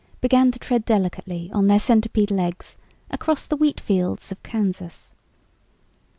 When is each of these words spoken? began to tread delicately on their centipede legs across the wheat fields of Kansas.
began 0.19 0.49
to 0.49 0.57
tread 0.57 0.83
delicately 0.83 1.51
on 1.53 1.67
their 1.67 1.77
centipede 1.77 2.31
legs 2.31 2.79
across 3.11 3.45
the 3.45 3.55
wheat 3.55 3.79
fields 3.79 4.31
of 4.31 4.41
Kansas. 4.41 5.13